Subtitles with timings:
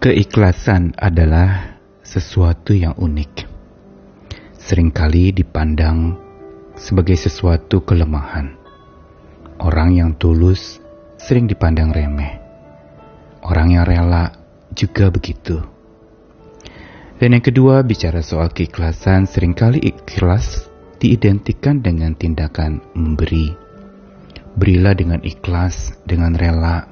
[0.00, 3.44] Keikhlasan adalah sesuatu yang unik.
[4.56, 6.16] Seringkali dipandang
[6.72, 8.56] sebagai sesuatu kelemahan.
[9.60, 10.80] Orang yang tulus
[11.20, 12.40] sering dipandang remeh.
[13.44, 14.32] Orang yang rela
[14.72, 15.60] juga begitu.
[17.20, 20.64] Dan yang kedua, bicara soal keikhlasan, sering kali ikhlas
[20.96, 23.52] diidentikan dengan tindakan memberi.
[24.56, 26.89] Berilah dengan ikhlas, dengan rela.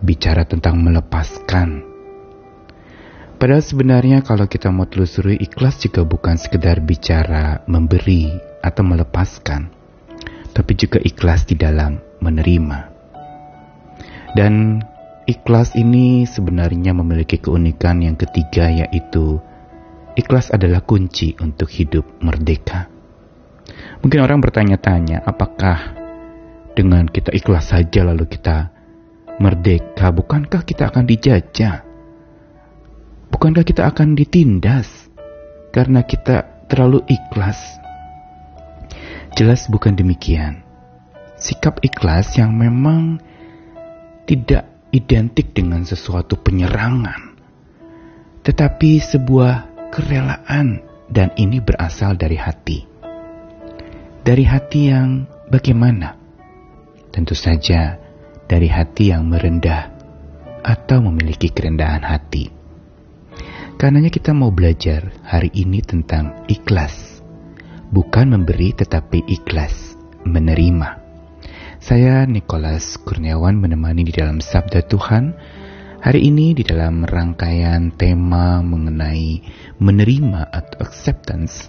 [0.00, 1.84] Bicara tentang melepaskan.
[3.40, 8.28] Padahal sebenarnya kalau kita mau telusuri ikhlas juga bukan sekedar bicara memberi
[8.60, 9.72] atau melepaskan,
[10.52, 12.78] tapi juga ikhlas di dalam menerima.
[14.36, 14.84] Dan
[15.24, 19.40] ikhlas ini sebenarnya memiliki keunikan yang ketiga yaitu
[20.20, 22.92] ikhlas adalah kunci untuk hidup merdeka.
[24.04, 25.96] Mungkin orang bertanya-tanya, apakah
[26.76, 28.72] dengan kita ikhlas saja lalu kita
[29.40, 31.82] merdeka, bukankah kita akan dijajah?
[33.32, 35.08] Bukankah kita akan ditindas
[35.72, 37.80] karena kita terlalu ikhlas?
[39.34, 40.60] Jelas bukan demikian.
[41.40, 43.16] Sikap ikhlas yang memang
[44.28, 47.40] tidak identik dengan sesuatu penyerangan,
[48.44, 52.84] tetapi sebuah kerelaan dan ini berasal dari hati.
[54.20, 56.20] Dari hati yang bagaimana?
[57.08, 57.96] Tentu saja
[58.50, 59.94] dari hati yang merendah
[60.66, 62.50] atau memiliki kerendahan hati.
[63.78, 67.22] Karenanya kita mau belajar hari ini tentang ikhlas.
[67.94, 69.94] Bukan memberi tetapi ikhlas
[70.26, 70.98] menerima.
[71.80, 75.32] Saya Nicholas Kurniawan menemani di dalam Sabda Tuhan.
[76.00, 79.40] Hari ini di dalam rangkaian tema mengenai
[79.80, 81.68] menerima atau acceptance,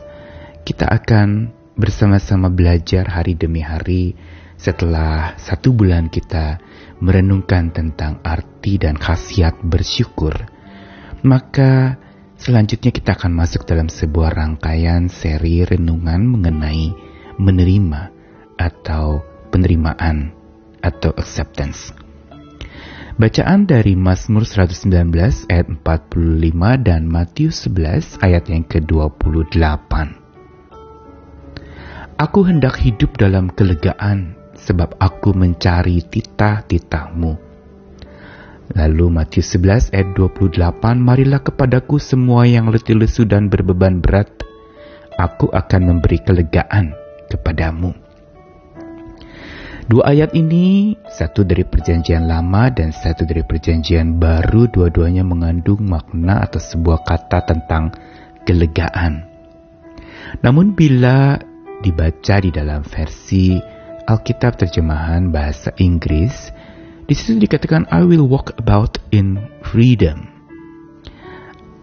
[0.63, 4.15] kita akan bersama-sama belajar hari demi hari
[4.61, 6.61] setelah satu bulan kita
[7.01, 10.37] merenungkan tentang arti dan khasiat bersyukur
[11.25, 11.97] maka
[12.37, 16.93] selanjutnya kita akan masuk dalam sebuah rangkaian seri renungan mengenai
[17.41, 18.13] menerima
[18.57, 20.33] atau penerimaan
[20.81, 21.93] atau acceptance.
[23.17, 25.13] Bacaan dari Mazmur 119
[25.51, 29.91] ayat 45 dan Matius 11 ayat yang ke-28.
[32.17, 37.51] Aku hendak hidup dalam kelegaan sebab aku mencari titah-titahmu.
[38.71, 44.31] Lalu Matius 11 ayat 28, Marilah kepadaku semua yang letih lesu dan berbeban berat,
[45.19, 46.95] aku akan memberi kelegaan
[47.27, 47.91] kepadamu.
[49.91, 56.47] Dua ayat ini, satu dari perjanjian lama dan satu dari perjanjian baru, dua-duanya mengandung makna
[56.47, 57.91] atau sebuah kata tentang
[58.47, 59.27] kelegaan.
[60.39, 61.35] Namun bila
[61.83, 63.59] dibaca di dalam versi
[64.11, 66.51] Alkitab terjemahan bahasa Inggris,
[67.07, 70.27] di situ dikatakan I will walk about in freedom.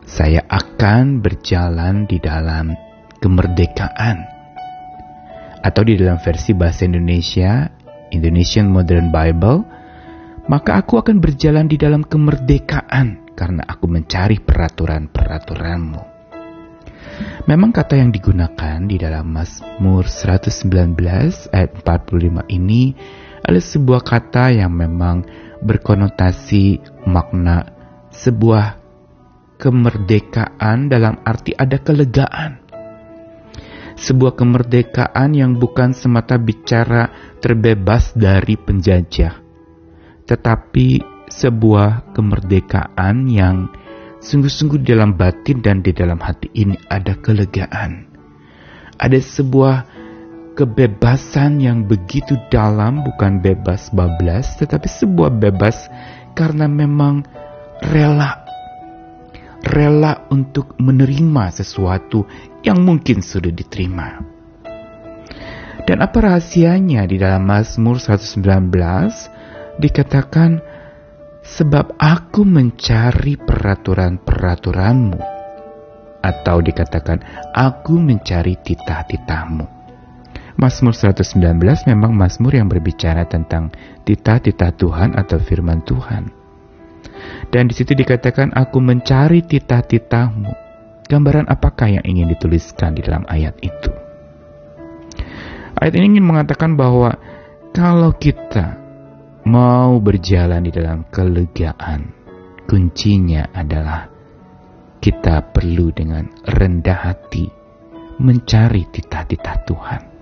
[0.04, 2.76] Saya akan berjalan di dalam
[3.24, 4.28] kemerdekaan.
[5.64, 7.64] Atau di dalam versi bahasa Indonesia,
[8.12, 9.64] Indonesian Modern Bible,
[10.52, 16.17] maka aku akan berjalan di dalam kemerdekaan karena aku mencari peraturan-peraturanmu.
[17.48, 20.96] Memang kata yang digunakan di dalam Mazmur 119
[21.50, 22.92] ayat 45 ini
[23.42, 25.24] adalah sebuah kata yang memang
[25.64, 27.64] berkonotasi makna
[28.12, 28.78] sebuah
[29.58, 32.62] kemerdekaan dalam arti ada kelegaan.
[33.98, 39.34] Sebuah kemerdekaan yang bukan semata bicara terbebas dari penjajah,
[40.22, 43.66] tetapi sebuah kemerdekaan yang
[44.28, 48.04] sungguh-sungguh di dalam batin dan di dalam hati ini ada kelegaan.
[49.00, 49.76] Ada sebuah
[50.52, 55.88] kebebasan yang begitu dalam bukan bebas bablas tetapi sebuah bebas
[56.36, 57.24] karena memang
[57.88, 58.44] rela
[59.64, 62.28] rela untuk menerima sesuatu
[62.60, 64.22] yang mungkin sudah diterima.
[65.88, 68.44] Dan apa rahasianya di dalam Mazmur 119
[69.80, 70.60] dikatakan
[71.48, 75.20] sebab aku mencari peraturan-peraturanmu
[76.20, 79.80] atau dikatakan aku mencari titah-titahmu.
[80.58, 83.70] Mazmur 119 memang Mazmur yang berbicara tentang
[84.02, 86.34] titah-titah Tuhan atau firman Tuhan.
[87.48, 90.52] Dan di situ dikatakan aku mencari titah-titahmu.
[91.08, 93.88] Gambaran apakah yang ingin dituliskan di dalam ayat itu?
[95.78, 97.14] Ayat ini ingin mengatakan bahwa
[97.70, 98.87] kalau kita
[99.48, 102.12] mau berjalan di dalam kelegaan,
[102.68, 104.12] kuncinya adalah
[105.00, 107.48] kita perlu dengan rendah hati
[108.20, 110.18] mencari titah-titah Tuhan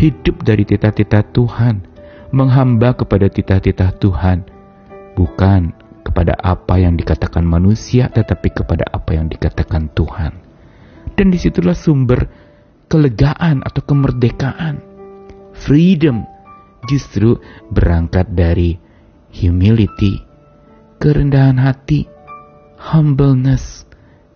[0.00, 1.84] hidup dari titah-titah Tuhan,
[2.32, 4.48] menghamba kepada titah-titah Tuhan,
[5.12, 10.32] bukan kepada apa yang dikatakan manusia, tetapi kepada apa yang dikatakan Tuhan.
[11.12, 12.24] Dan di situlah sumber
[12.88, 14.80] kelegaan atau kemerdekaan.
[15.52, 16.24] Freedom
[16.88, 17.36] justru
[17.68, 18.78] berangkat dari
[19.34, 20.20] humility,
[21.00, 22.06] kerendahan hati,
[22.80, 23.84] humbleness.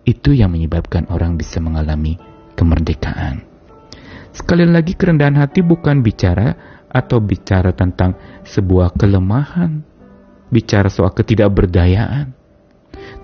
[0.05, 2.21] Itu yang menyebabkan orang bisa mengalami
[2.53, 3.41] kemerdekaan.
[4.29, 6.53] Sekali lagi kerendahan hati bukan bicara
[6.91, 8.13] atau bicara tentang
[8.45, 9.81] sebuah kelemahan,
[10.53, 12.35] bicara soal ketidakberdayaan.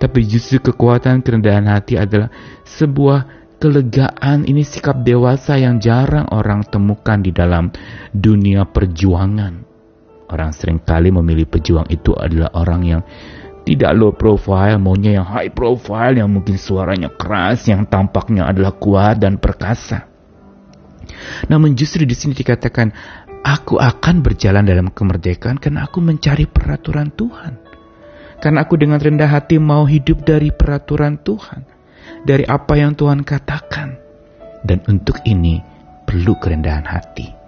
[0.01, 2.33] Tapi justru kekuatan kerendahan hati adalah
[2.65, 7.69] sebuah kelegaan ini sikap dewasa yang jarang orang temukan di dalam
[8.09, 9.69] dunia perjuangan.
[10.33, 13.01] Orang sering kali memilih pejuang itu adalah orang yang
[13.61, 19.21] tidak low profile, maunya yang high profile, yang mungkin suaranya keras, yang tampaknya adalah kuat
[19.21, 20.09] dan perkasa.
[21.45, 22.89] Namun justru di sini dikatakan
[23.41, 27.57] Aku akan berjalan dalam kemerdekaan karena aku mencari peraturan Tuhan.
[28.37, 31.80] Karena aku dengan rendah hati mau hidup dari peraturan Tuhan.
[32.21, 33.97] Dari apa yang Tuhan katakan.
[34.61, 35.61] Dan untuk ini
[36.05, 37.41] perlu kerendahan hati.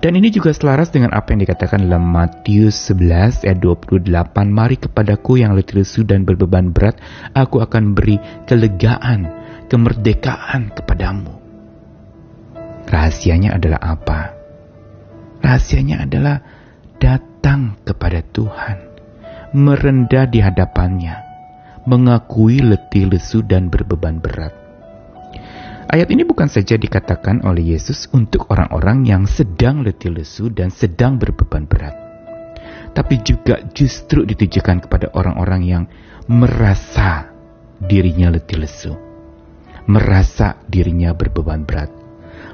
[0.00, 4.06] Dan ini juga selaras dengan apa yang dikatakan dalam Matius 11 ayat 28.
[4.48, 6.96] Mari kepadaku yang letih lesu dan berbeban berat,
[7.36, 8.16] aku akan beri
[8.48, 9.28] kelegaan,
[9.68, 11.36] kemerdekaan kepadamu.
[12.88, 14.20] Rahasianya adalah apa?
[15.44, 16.40] Rahasianya adalah
[16.96, 18.76] datang kepada Tuhan,
[19.52, 21.29] merendah di hadapannya,
[21.88, 24.52] mengakui letih lesu dan berbeban berat.
[25.90, 31.18] Ayat ini bukan saja dikatakan oleh Yesus untuk orang-orang yang sedang letih lesu dan sedang
[31.18, 31.98] berbeban berat,
[32.94, 35.84] tapi juga justru ditujukan kepada orang-orang yang
[36.30, 37.34] merasa
[37.82, 38.94] dirinya letih lesu,
[39.90, 41.90] merasa dirinya berbeban berat,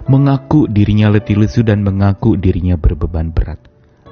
[0.09, 3.61] mengaku dirinya letih lesu dan mengaku dirinya berbeban berat.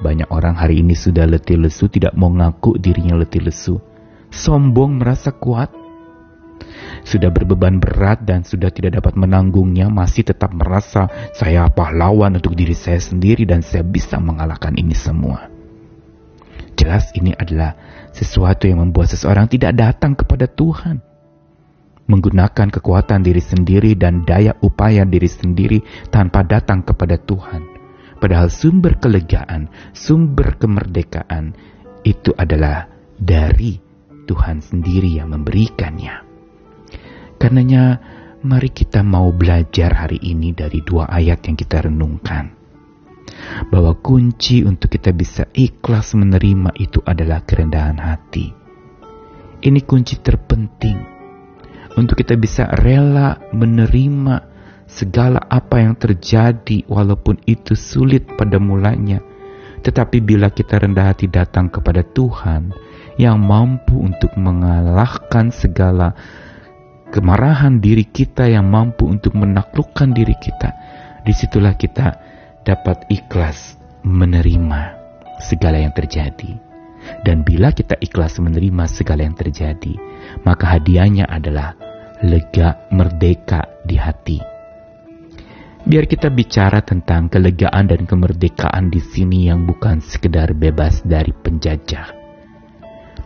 [0.05, 3.94] Banyak orang hari ini sudah letih lesu tidak mau ngaku dirinya letih lesu.
[4.35, 5.71] Sombong merasa kuat.
[7.05, 12.73] Sudah berbeban berat dan sudah tidak dapat menanggungnya masih tetap merasa saya pahlawan untuk diri
[12.73, 15.47] saya sendiri dan saya bisa mengalahkan ini semua.
[16.75, 17.77] Jelas ini adalah
[18.11, 21.15] sesuatu yang membuat seseorang tidak datang kepada Tuhan
[22.05, 25.81] menggunakan kekuatan diri sendiri dan daya upaya diri sendiri
[26.13, 27.65] tanpa datang kepada Tuhan.
[28.21, 31.53] Padahal sumber kelegaan, sumber kemerdekaan
[32.05, 33.84] itu adalah dari
[34.25, 36.25] Tuhan sendiri yang memberikannya.
[37.37, 38.01] Karenanya,
[38.45, 42.57] mari kita mau belajar hari ini dari dua ayat yang kita renungkan.
[43.69, 48.53] Bahwa kunci untuk kita bisa ikhlas menerima itu adalah kerendahan hati.
[49.65, 51.15] Ini kunci terpenting
[51.95, 54.53] untuk kita bisa rela menerima
[54.85, 59.23] segala apa yang terjadi walaupun itu sulit pada mulanya.
[59.85, 62.73] Tetapi bila kita rendah hati datang kepada Tuhan
[63.21, 66.15] yang mampu untuk mengalahkan segala
[67.15, 70.75] kemarahan diri kita yang mampu untuk menaklukkan diri kita,
[71.23, 72.19] di situlah kita
[72.67, 74.99] dapat ikhlas menerima
[75.39, 76.59] segala yang terjadi.
[77.21, 79.95] Dan bila kita ikhlas menerima segala yang terjadi,
[80.43, 81.77] maka hadiahnya adalah
[82.25, 84.41] lega merdeka di hati.
[85.85, 92.24] Biar kita bicara tentang kelegaan dan kemerdekaan di sini yang bukan sekedar bebas dari penjajah,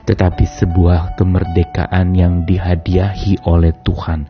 [0.08, 4.24] tetapi sebuah kemerdekaan yang dihadiahi oleh Tuhan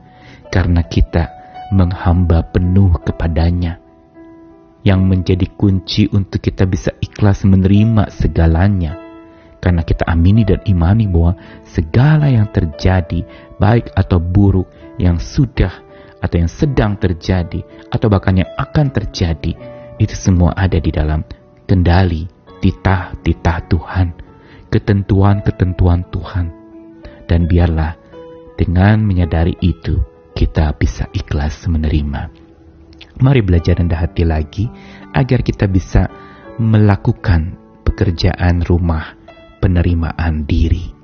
[0.51, 1.31] karena kita
[1.71, 3.79] menghamba penuh kepadanya,
[4.83, 8.99] yang menjadi kunci untuk kita bisa ikhlas menerima segalanya.
[9.59, 11.35] Karena kita amini dan imani bahwa
[11.67, 13.27] segala yang terjadi,
[13.59, 15.87] baik atau buruk, yang sudah
[16.19, 19.55] atau yang sedang terjadi, atau bahkan yang akan terjadi,
[19.99, 21.23] itu semua ada di dalam
[21.67, 22.27] kendali,
[22.63, 24.28] titah-titah Tuhan,
[24.69, 26.47] ketentuan-ketentuan Tuhan.
[27.29, 27.97] Dan biarlah
[28.57, 30.01] dengan menyadari itu,
[30.33, 32.31] kita bisa ikhlas menerima.
[33.19, 34.71] Mari belajar rendah hati lagi
[35.11, 36.07] agar kita bisa
[36.63, 39.19] melakukan pekerjaan rumah
[39.59, 40.95] penerimaan diri,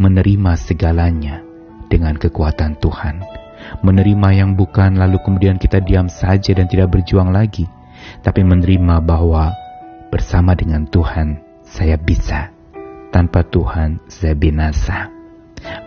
[0.00, 1.44] menerima segalanya
[1.92, 3.20] dengan kekuatan Tuhan,
[3.84, 7.68] menerima yang bukan lalu kemudian kita diam saja dan tidak berjuang lagi,
[8.24, 9.52] tapi menerima bahwa
[10.08, 12.52] bersama dengan Tuhan saya bisa,
[13.10, 15.10] tanpa Tuhan saya binasa.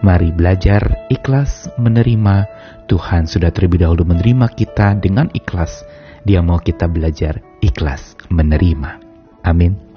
[0.05, 2.45] Mari belajar ikhlas menerima.
[2.85, 5.81] Tuhan sudah terlebih dahulu menerima kita dengan ikhlas.
[6.23, 9.01] Dia mau kita belajar ikhlas menerima.
[9.43, 9.92] Amin.